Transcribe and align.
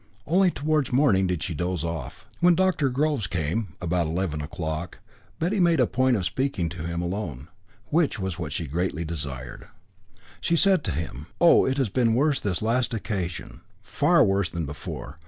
Only 0.25 0.49
towards 0.49 0.91
morning 0.91 1.27
did 1.27 1.43
she 1.43 1.53
doze 1.53 1.83
off. 1.83 2.25
When 2.39 2.55
Dr. 2.55 2.89
Groves 2.89 3.27
came, 3.27 3.75
about 3.79 4.07
eleven 4.07 4.41
o'clock, 4.41 4.97
Betty 5.37 5.59
made 5.59 5.79
a 5.79 5.85
point 5.85 6.17
of 6.17 6.25
speaking 6.25 6.69
to 6.69 6.87
him 6.87 7.03
alone, 7.03 7.49
which 7.91 8.17
was 8.17 8.39
what 8.39 8.51
she 8.51 8.65
greatly 8.65 9.05
desired. 9.05 9.67
She 10.39 10.55
said 10.55 10.83
to 10.85 10.91
him: 10.91 11.27
"Oh! 11.39 11.65
it 11.67 11.77
has 11.77 11.89
been 11.89 12.15
worse 12.15 12.39
this 12.39 12.63
last 12.63 12.95
occasion, 12.95 13.61
far 13.83 14.23
worse 14.23 14.49
than 14.49 14.65
before. 14.65 15.19